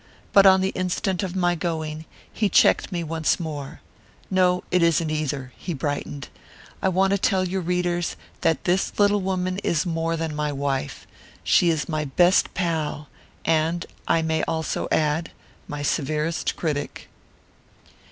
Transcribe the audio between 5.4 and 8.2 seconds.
He brightened. 'I want you to tell your readers